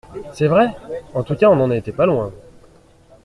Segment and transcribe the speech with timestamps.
[0.33, 0.69] C’est vrai!
[1.13, 2.33] En tout cas, on n’en était pas loin.